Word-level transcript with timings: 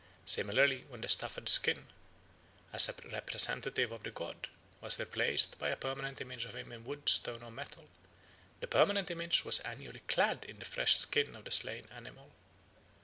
Similarly 0.25 0.85
when 0.89 1.01
the 1.01 1.07
stuffed 1.07 1.47
skin, 1.47 1.85
as 2.73 2.89
a 2.89 2.93
representative 3.11 3.91
of 3.91 4.01
the 4.01 4.09
god, 4.09 4.47
was 4.81 4.99
replaced 4.99 5.59
by 5.59 5.69
a 5.69 5.75
permanent 5.77 6.19
image 6.19 6.43
of 6.45 6.55
him 6.55 6.71
in 6.71 6.83
wood, 6.85 7.07
stone, 7.07 7.43
or 7.43 7.51
metal, 7.51 7.87
the 8.61 8.67
permanent 8.67 9.11
image 9.11 9.45
was 9.45 9.59
annually 9.59 10.01
clad 10.07 10.43
in 10.45 10.57
the 10.57 10.65
fresh 10.65 10.95
skin 10.95 11.35
of 11.35 11.45
the 11.45 11.51
slain 11.51 11.87
animal. 11.95 12.31